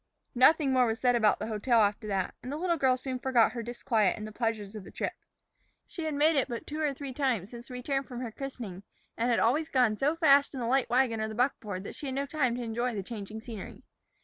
Nothing 0.33 0.73
more 0.73 0.87
was 0.87 0.99
said 0.99 1.15
about 1.15 1.37
the 1.37 1.45
hotel 1.45 1.79
after 1.81 2.07
that, 2.07 2.33
and 2.41 2.51
the 2.51 2.57
little 2.57 2.75
girl 2.75 2.97
soon 2.97 3.19
forgot 3.19 3.51
her 3.51 3.61
disquiet 3.61 4.17
in 4.17 4.25
the 4.25 4.31
pleasures 4.31 4.73
of 4.73 4.83
the 4.83 4.89
trip. 4.89 5.13
She 5.85 6.05
had 6.05 6.15
made 6.15 6.35
it 6.35 6.47
but 6.49 6.65
two 6.65 6.81
or 6.81 6.91
three 6.91 7.13
times 7.13 7.51
since 7.51 7.67
the 7.67 7.75
return 7.75 8.01
from 8.01 8.19
her 8.21 8.31
christening, 8.31 8.81
and 9.15 9.29
had 9.29 9.37
always 9.39 9.69
gone 9.69 9.95
so 9.97 10.15
fast 10.15 10.55
in 10.55 10.59
the 10.59 10.65
light 10.65 10.89
wagon 10.89 11.21
or 11.21 11.27
the 11.27 11.35
buckboard 11.35 11.83
that 11.83 11.93
she 11.93 12.07
had 12.07 12.15
no 12.15 12.25
time 12.25 12.55
to 12.55 12.63
enjoy 12.63 12.95
the 12.95 13.03
changing 13.03 13.41
scenery. 13.41 13.83